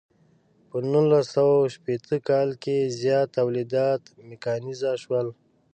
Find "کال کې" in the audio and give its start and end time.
2.29-2.77